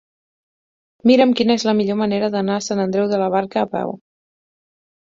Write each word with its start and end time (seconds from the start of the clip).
Mira'm 1.11 1.35
quina 1.41 1.59
és 1.61 1.67
la 1.69 1.77
millor 1.81 1.99
manera 2.01 2.31
d'anar 2.39 2.57
a 2.57 2.65
Sant 2.71 2.83
Andreu 2.89 3.09
de 3.15 3.23
la 3.27 3.31
Barca 3.39 3.67
a 3.67 3.71
peu. 3.79 3.99